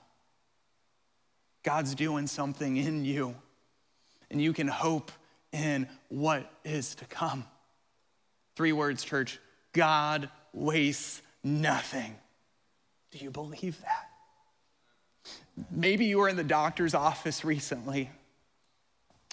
[1.63, 3.35] God's doing something in you,
[4.31, 5.13] and you can hope
[5.53, 7.45] in what is to come.
[8.59, 9.39] Three words, church
[9.73, 12.17] God wastes nothing.
[13.13, 14.09] Do you believe that?
[15.71, 18.11] Maybe you were in the doctor's office recently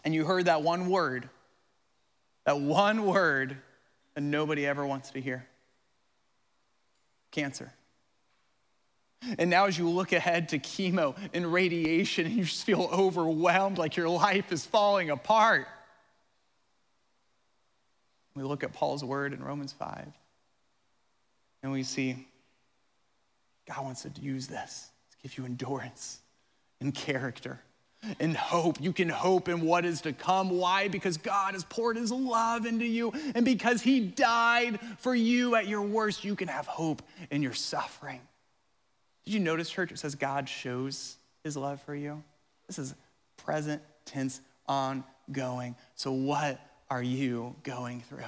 [0.03, 1.27] and you heard that one word,
[2.45, 3.57] that one word
[4.13, 5.47] that nobody ever wants to hear
[7.31, 7.73] cancer.
[9.39, 13.79] And now, as you look ahead to chemo and radiation, and you just feel overwhelmed
[13.79, 15.67] like your life is falling apart.
[18.35, 20.07] We look at Paul's word in Romans 5,
[21.63, 22.27] and we see
[23.67, 26.19] God wants to use this to give you endurance
[26.81, 27.59] and character
[28.19, 28.79] and hope.
[28.81, 30.49] You can hope in what is to come.
[30.51, 30.87] Why?
[30.87, 35.67] Because God has poured his love into you, and because he died for you at
[35.67, 38.21] your worst, you can have hope in your suffering.
[39.23, 39.91] Did you notice, church?
[39.91, 42.21] It says God shows his love for you.
[42.67, 42.93] This is
[43.37, 45.75] present tense, ongoing.
[45.95, 48.23] So, what are you going through?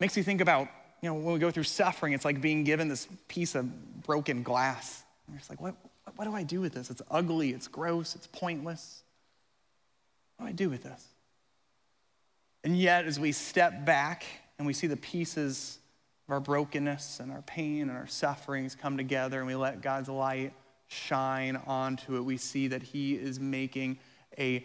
[0.00, 0.68] Makes me think about,
[1.02, 4.42] you know, when we go through suffering, it's like being given this piece of broken
[4.42, 5.02] glass.
[5.26, 5.74] And you're just like, what,
[6.16, 6.90] what do I do with this?
[6.90, 9.02] It's ugly, it's gross, it's pointless.
[10.36, 11.06] What do I do with this?
[12.64, 14.24] And yet, as we step back
[14.58, 15.78] and we see the pieces
[16.26, 20.08] of our brokenness and our pain and our sufferings come together and we let God's
[20.08, 20.52] light
[20.88, 23.98] shine onto it, we see that He is making
[24.38, 24.64] a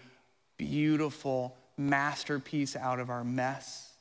[0.58, 3.92] beautiful masterpiece out of our mess.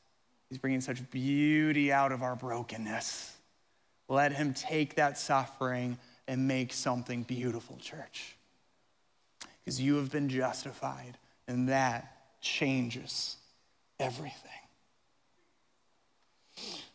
[0.49, 3.33] He's bringing such beauty out of our brokenness.
[4.07, 8.35] Let Him take that suffering and make something beautiful, church.
[9.63, 13.37] Because you have been justified, and that changes
[13.99, 14.35] everything.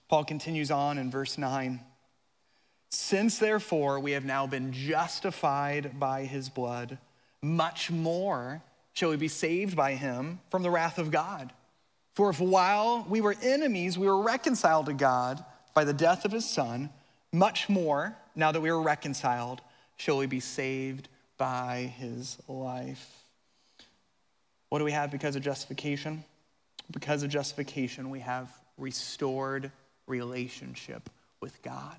[0.08, 1.80] Paul continues on in verse 9.
[2.90, 6.98] Since therefore we have now been justified by his blood,
[7.42, 8.62] much more
[8.94, 11.52] shall we be saved by him from the wrath of God.
[12.14, 16.32] For if while we were enemies, we were reconciled to God by the death of
[16.32, 16.90] his son,
[17.32, 19.60] much more, now that we are reconciled,
[19.96, 23.10] shall we be saved by his life.
[24.68, 26.24] What do we have because of justification?
[26.92, 29.72] Because of justification, we have restored
[30.06, 31.96] relationship with God.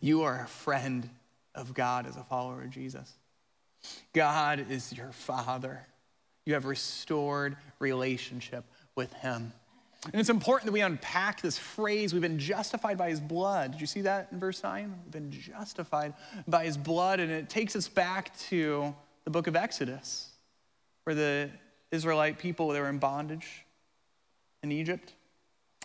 [0.00, 1.08] You are a friend
[1.54, 3.12] of God as a follower of Jesus.
[4.12, 5.86] God is your Father.
[6.46, 8.64] You have restored relationship
[8.94, 9.52] with Him.
[10.06, 13.72] And it's important that we unpack this phrase, we've been justified by his blood.
[13.72, 14.94] Did you see that in verse 9?
[15.04, 16.14] We've been justified
[16.48, 20.30] by his blood, and it takes us back to the book of Exodus,
[21.04, 21.50] where the
[21.90, 23.66] Israelite people they were in bondage
[24.62, 25.12] in Egypt.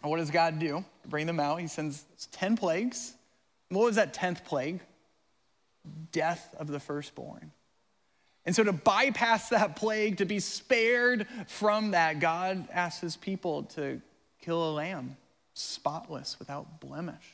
[0.01, 1.59] And what does God do bring them out?
[1.59, 3.15] He sends 10 plagues.
[3.69, 4.79] What was that 10th plague?
[6.13, 7.51] Death of the firstborn.
[8.45, 13.63] And so, to bypass that plague, to be spared from that, God asks his people
[13.75, 13.99] to
[14.39, 15.17] kill a lamb,
[15.53, 17.33] spotless, without blemish,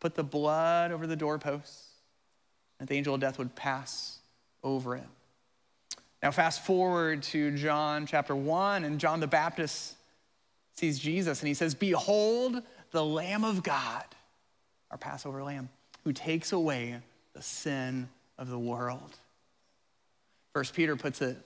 [0.00, 1.86] put the blood over the doorposts,
[2.80, 4.18] and the angel of death would pass
[4.64, 5.06] over it.
[6.22, 9.94] Now, fast forward to John chapter 1, and John the Baptist
[10.74, 14.04] sees Jesus and he says, Behold, the Lamb of God,
[14.90, 15.68] our Passover lamb,
[16.04, 16.96] who takes away
[17.34, 19.16] the sin of the world.
[20.58, 21.36] First Peter puts it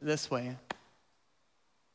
[0.00, 0.56] this way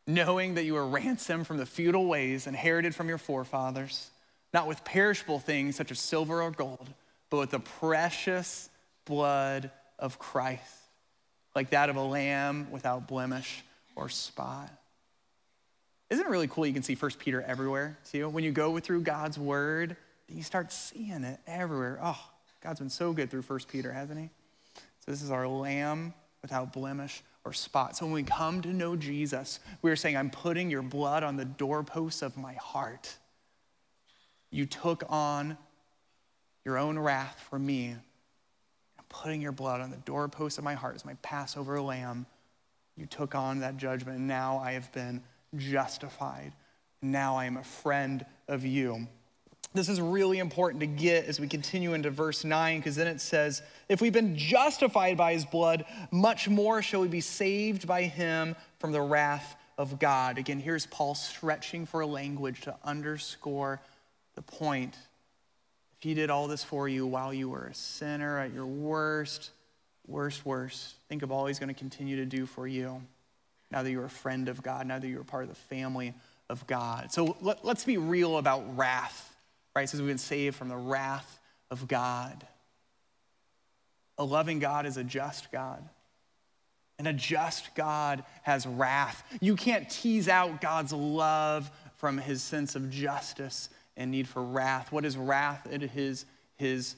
[0.05, 4.11] knowing that you were ransomed from the futile ways inherited from your forefathers,
[4.53, 6.87] not with perishable things such as silver or gold,
[7.31, 8.69] but with the precious
[9.05, 10.61] blood of Christ,
[11.55, 13.63] like that of a lamb without blemish
[13.95, 14.69] or spot.
[16.11, 18.29] Isn't it really cool you can see First Peter everywhere too?
[18.29, 21.97] When you go through God's word, you start seeing it everywhere.
[21.99, 22.23] Oh,
[22.61, 24.29] God's been so good through First Peter, hasn't he?
[24.75, 27.95] So this is our lamb without blemish or spot.
[27.95, 31.37] So when we come to know Jesus, we are saying, I'm putting your blood on
[31.37, 33.15] the doorposts of my heart.
[34.51, 35.57] You took on
[36.65, 37.89] your own wrath for me.
[38.97, 42.25] I'm putting your blood on the doorposts of my heart as my Passover lamb.
[42.95, 45.23] You took on that judgment, and now I have been
[45.55, 46.51] justified.
[47.01, 49.07] Now I am a friend of you.
[49.73, 53.21] This is really important to get as we continue into verse 9, because then it
[53.21, 58.03] says, If we've been justified by his blood, much more shall we be saved by
[58.03, 60.39] him from the wrath of God.
[60.39, 63.79] Again, here's Paul stretching for language to underscore
[64.33, 64.95] the point.
[65.97, 69.51] If he did all this for you while you were a sinner at your worst,
[70.07, 73.01] worst, worst, think of all he's going to continue to do for you
[73.69, 76.15] now that you're a friend of God, now that you're part of the family
[76.49, 77.11] of God.
[77.11, 79.28] So let, us be real about wrath
[79.85, 81.39] says we've been saved from the wrath
[81.71, 82.45] of God.
[84.17, 85.87] A loving God is a just God.
[86.97, 89.23] And a just God has wrath.
[89.39, 94.91] You can't tease out God's love from his sense of justice and need for wrath.
[94.91, 95.67] What is wrath?
[95.71, 96.25] It is
[96.57, 96.95] his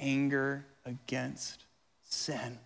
[0.00, 1.64] anger against
[2.08, 2.58] sin.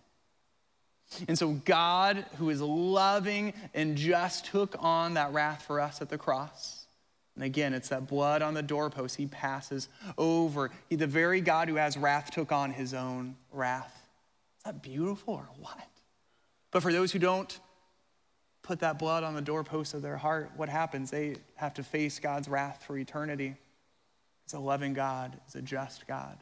[1.27, 6.09] And so, God, who is loving and just, took on that wrath for us at
[6.09, 6.80] the cross.
[7.35, 10.69] And again, it's that blood on the doorpost he passes over.
[10.89, 13.95] He, the very God who has wrath took on his own wrath.
[14.57, 15.87] Is that beautiful or what?
[16.71, 17.59] But for those who don't
[18.63, 21.09] put that blood on the doorpost of their heart, what happens?
[21.09, 23.55] They have to face God's wrath for eternity.
[24.45, 26.37] It's a loving God, it's a just God.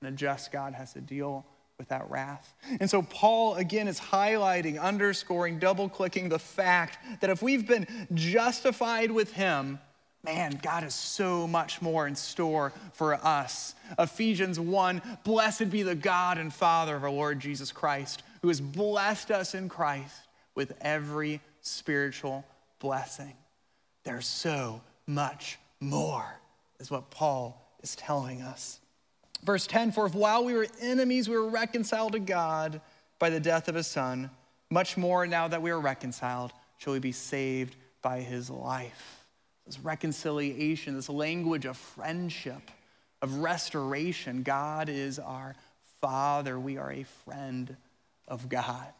[0.00, 1.46] And a just God has to deal
[1.78, 2.54] with that wrath.
[2.80, 7.86] And so Paul, again, is highlighting, underscoring, double clicking the fact that if we've been
[8.14, 9.78] justified with him,
[10.24, 13.74] man, God has so much more in store for us.
[13.98, 18.60] Ephesians 1 Blessed be the God and Father of our Lord Jesus Christ, who has
[18.60, 20.14] blessed us in Christ
[20.54, 22.44] with every spiritual
[22.78, 23.32] blessing.
[24.04, 26.26] There's so much more,
[26.78, 28.78] is what Paul is telling us.
[29.44, 32.80] Verse 10 For if while we were enemies, we were reconciled to God
[33.18, 34.30] by the death of his son,
[34.70, 39.21] much more now that we are reconciled, shall we be saved by his life.
[39.66, 42.70] This reconciliation, this language of friendship,
[43.20, 44.42] of restoration.
[44.42, 45.54] God is our
[46.00, 46.58] Father.
[46.58, 47.76] We are a friend
[48.26, 48.92] of God.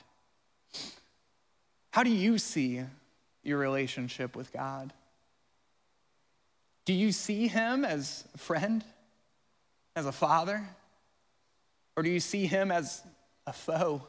[1.90, 2.82] How do you see
[3.42, 4.92] your relationship with God?
[6.84, 8.84] Do you see him as a friend?
[9.94, 10.62] as a father?
[11.96, 13.02] Or do you see him as
[13.46, 14.02] a foe?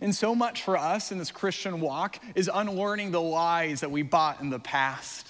[0.00, 4.02] And so much for us in this Christian walk is unlearning the lies that we
[4.02, 5.26] bought in the past.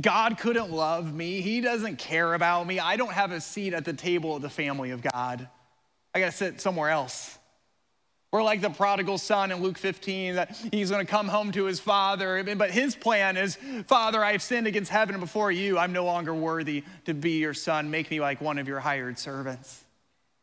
[0.00, 1.42] God couldn't love me.
[1.42, 2.78] He doesn't care about me.
[2.78, 5.48] I don't have a seat at the table of the family of God.
[6.14, 7.38] I got to sit somewhere else.
[8.32, 11.64] We're like the prodigal son in Luke 15 that he's going to come home to
[11.64, 12.42] his father.
[12.56, 15.76] But his plan is Father, I have sinned against heaven before you.
[15.76, 17.90] I'm no longer worthy to be your son.
[17.90, 19.81] Make me like one of your hired servants.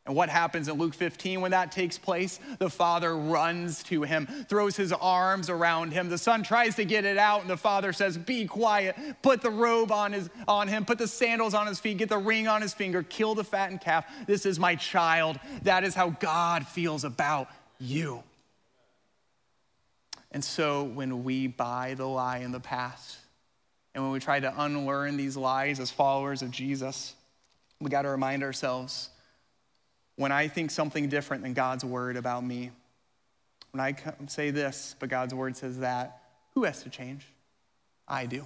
[0.10, 2.40] And what happens in Luke 15 when that takes place?
[2.58, 6.10] The father runs to him, throws his arms around him.
[6.10, 8.96] The son tries to get it out, and the father says, Be quiet.
[9.22, 12.18] Put the robe on, his, on him, put the sandals on his feet, get the
[12.18, 14.04] ring on his finger, kill the fattened calf.
[14.26, 15.40] This is my child.
[15.62, 17.48] That is how God feels about
[17.78, 18.24] you.
[20.32, 23.20] And so when we buy the lie in the past,
[23.94, 27.14] and when we try to unlearn these lies as followers of Jesus,
[27.80, 29.12] we got to remind ourselves
[30.20, 32.72] when I think something different than God's word about me,
[33.72, 33.96] when I
[34.28, 36.24] say this, but God's word says that,
[36.56, 37.26] who has to change?
[38.06, 38.46] I do.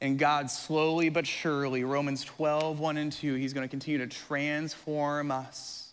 [0.00, 4.06] And God slowly but surely, Romans 12, 1 and 2, He's going to continue to
[4.06, 5.92] transform us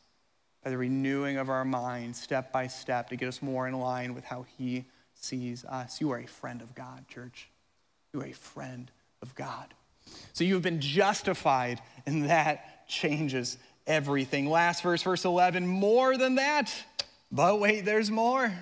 [0.64, 4.14] by the renewing of our mind step by step to get us more in line
[4.14, 4.86] with how He
[5.16, 6.00] sees us.
[6.00, 7.50] You are a friend of God, church.
[8.14, 8.92] You are a friend
[9.24, 9.74] of God.
[10.34, 13.58] So you have been justified, and that changes
[13.88, 14.50] everything.
[14.50, 16.74] Last verse, verse 11 more than that.
[17.32, 18.54] But wait, there's more.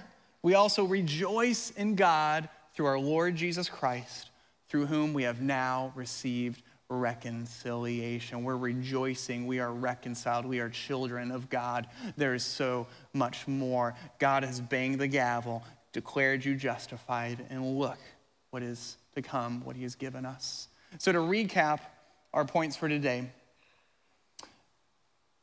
[0.41, 4.29] We also rejoice in God through our Lord Jesus Christ,
[4.67, 8.43] through whom we have now received reconciliation.
[8.43, 9.47] We're rejoicing.
[9.47, 10.45] We are reconciled.
[10.45, 11.87] We are children of God.
[12.17, 13.95] There is so much more.
[14.19, 17.97] God has banged the gavel, declared you justified, and look
[18.51, 20.67] what is to come, what He has given us.
[20.99, 21.79] So, to recap
[22.33, 23.29] our points for today,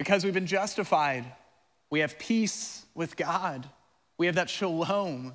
[0.00, 1.26] because we've been justified,
[1.90, 3.68] we have peace with God,
[4.16, 5.34] we have that shalom,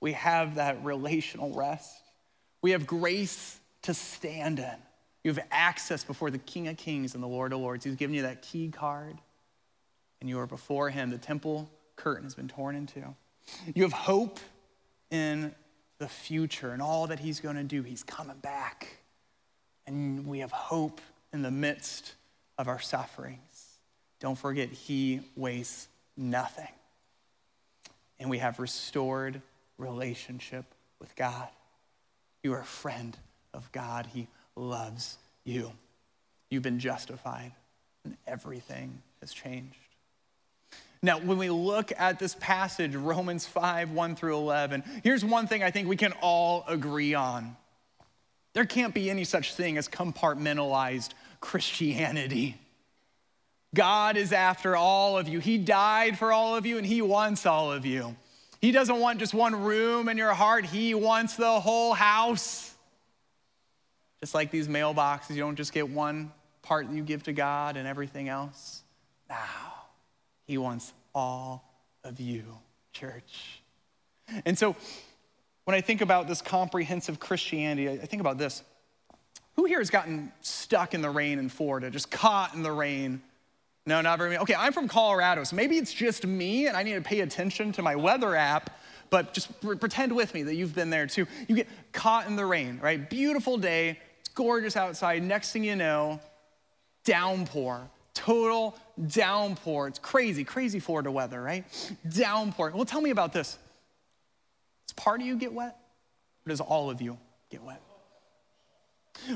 [0.00, 2.02] we have that relational rest,
[2.62, 4.74] we have grace to stand in.
[5.22, 7.84] You have access before the King of Kings and the Lord of Lords.
[7.84, 9.18] He's given you that key card,
[10.20, 11.10] and you are before Him.
[11.10, 13.14] The temple curtain has been torn in two.
[13.72, 14.40] You have hope
[15.12, 15.54] in
[15.98, 17.82] the future and all that He's going to do.
[17.82, 18.98] He's coming back.
[19.86, 21.00] And we have hope
[21.32, 22.14] in the midst
[22.58, 23.78] of our sufferings.
[24.20, 26.68] Don't forget, He wastes nothing.
[28.18, 29.40] And we have restored
[29.78, 30.64] relationship
[31.00, 31.48] with God.
[32.42, 33.16] You are a friend
[33.52, 34.06] of God.
[34.06, 35.72] He loves you.
[36.50, 37.52] You've been justified,
[38.04, 39.76] and everything has changed.
[41.02, 45.62] Now, when we look at this passage, Romans 5, 1 through 11, here's one thing
[45.62, 47.56] I think we can all agree on.
[48.54, 51.10] There can't be any such thing as compartmentalized
[51.44, 52.56] Christianity.
[53.74, 55.40] God is after all of you.
[55.40, 58.16] He died for all of you, and He wants all of you.
[58.62, 62.74] He doesn't want just one room in your heart, He wants the whole house.
[64.22, 66.32] Just like these mailboxes, you don't just get one
[66.62, 68.82] part that you give to God and everything else.
[69.28, 69.84] Now,
[70.46, 71.62] He wants all
[72.04, 72.44] of you,
[72.94, 73.60] church.
[74.46, 74.74] And so,
[75.64, 78.62] when I think about this comprehensive Christianity, I think about this.
[79.56, 83.22] Who here has gotten stuck in the rain in Florida, just caught in the rain?
[83.86, 84.42] No, not very many.
[84.42, 87.70] Okay, I'm from Colorado, so maybe it's just me and I need to pay attention
[87.72, 88.70] to my weather app,
[89.10, 91.26] but just pretend with me that you've been there too.
[91.46, 93.08] You get caught in the rain, right?
[93.08, 95.22] Beautiful day, it's gorgeous outside.
[95.22, 96.18] Next thing you know,
[97.04, 98.76] downpour, total
[99.06, 99.88] downpour.
[99.88, 101.64] It's crazy, crazy Florida weather, right?
[102.08, 102.72] Downpour.
[102.74, 103.58] Well, tell me about this.
[104.86, 105.76] Does part of you get wet,
[106.46, 107.18] or does all of you
[107.50, 107.82] get wet?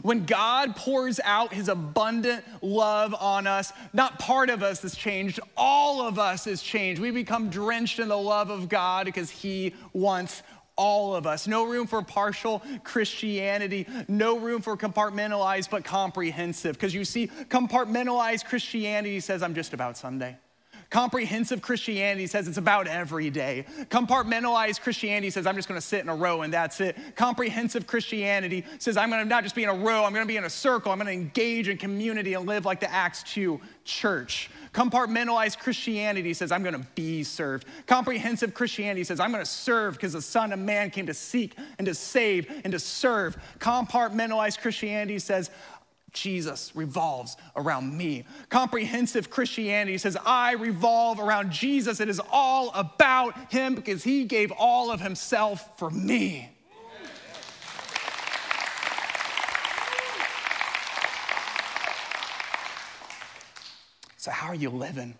[0.03, 5.41] When God pours out his abundant love on us, not part of us is changed,
[5.57, 7.01] all of us is changed.
[7.01, 10.43] We become drenched in the love of God because he wants
[10.77, 11.47] all of us.
[11.47, 16.77] No room for partial Christianity, no room for compartmentalized but comprehensive.
[16.77, 20.37] Because you see, compartmentalized Christianity says, I'm just about Sunday.
[20.91, 23.67] Comprehensive Christianity says it's about every day.
[23.91, 26.97] Compartmentalized Christianity says I'm just gonna sit in a row and that's it.
[27.15, 30.45] Comprehensive Christianity says I'm gonna not just be in a row, I'm gonna be in
[30.45, 34.51] a circle, I'm gonna engage in community and live like the Acts 2 church.
[34.73, 37.67] Compartmentalized Christianity says I'm gonna be served.
[37.87, 41.87] Comprehensive Christianity says I'm gonna serve because the Son of Man came to seek and
[41.87, 43.37] to save and to serve.
[43.59, 45.51] Compartmentalized Christianity says
[46.13, 48.25] Jesus revolves around me.
[48.49, 52.01] Comprehensive Christianity says, I revolve around Jesus.
[52.01, 56.51] It is all about him because he gave all of himself for me.
[64.17, 65.15] So, how are you living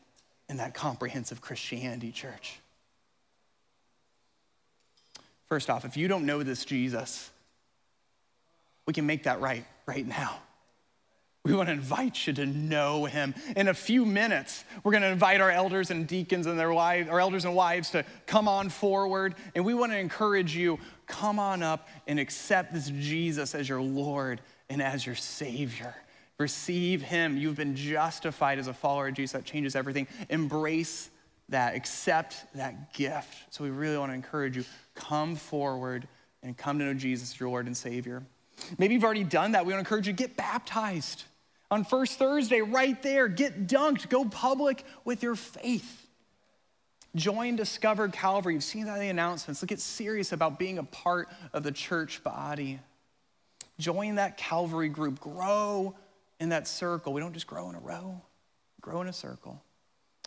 [0.49, 2.59] in that comprehensive Christianity, church?
[5.47, 7.31] First off, if you don't know this Jesus,
[8.87, 10.41] we can make that right right now.
[11.49, 13.35] We want to invite you to know him.
[13.57, 17.09] In a few minutes, we're going to invite our elders and deacons and their wives,
[17.09, 19.35] our elders and wives to come on forward.
[19.55, 23.81] And we want to encourage you, come on up and accept this Jesus as your
[23.81, 25.95] Lord and as your Savior.
[26.39, 27.39] Receive him.
[27.39, 29.33] You've been justified as a follower of Jesus.
[29.33, 30.07] That changes everything.
[30.29, 31.09] Embrace
[31.49, 33.55] that, accept that gift.
[33.55, 36.07] So we really want to encourage you, come forward
[36.43, 38.23] and come to know Jesus your Lord and Savior.
[38.77, 39.65] Maybe you've already done that.
[39.65, 41.25] We want to encourage you, to get baptized
[41.71, 46.07] on First Thursday, right there, get dunked, go public with your faith.
[47.15, 48.55] Join Discover Calvary.
[48.55, 49.63] You've seen that in the announcements.
[49.63, 52.81] Let's get serious about being a part of the church body.
[53.79, 55.21] Join that Calvary group.
[55.21, 55.95] Grow
[56.41, 57.13] in that circle.
[57.13, 58.21] We don't just grow in a row,
[58.81, 59.63] grow in a circle.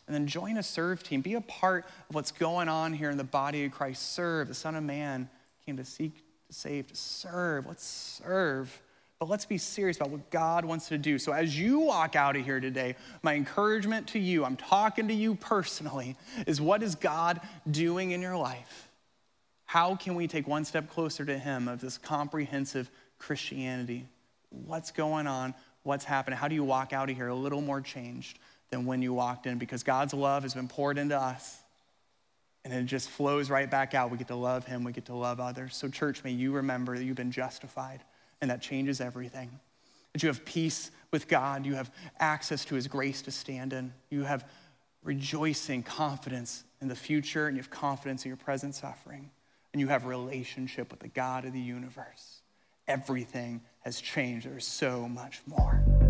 [0.08, 1.22] And then join a serve team.
[1.22, 4.14] Be a part of what's going on here in the body of Christ.
[4.14, 4.48] Serve.
[4.48, 5.30] The Son of Man
[5.66, 6.16] came to seek,
[6.48, 7.68] to save, to serve.
[7.68, 8.82] Let's serve
[9.22, 11.20] but let's be serious about what God wants to do.
[11.20, 15.14] So, as you walk out of here today, my encouragement to you, I'm talking to
[15.14, 16.16] you personally,
[16.48, 18.90] is what is God doing in your life?
[19.66, 24.08] How can we take one step closer to Him of this comprehensive Christianity?
[24.50, 25.54] What's going on?
[25.84, 26.40] What's happening?
[26.40, 28.40] How do you walk out of here a little more changed
[28.72, 29.60] than when you walked in?
[29.60, 31.60] Because God's love has been poured into us
[32.66, 34.10] and it just flows right back out.
[34.10, 35.76] We get to love Him, we get to love others.
[35.76, 38.04] So, church, may you remember that you've been justified
[38.42, 39.50] and that changes everything.
[40.14, 43.94] That you have peace with God, you have access to His grace to stand in,
[44.10, 44.46] you have
[45.04, 49.30] rejoicing confidence in the future, and you have confidence in your present suffering,
[49.74, 52.42] and you have relationship with the God of the universe.
[52.88, 54.46] Everything has changed.
[54.46, 56.01] There is so much more.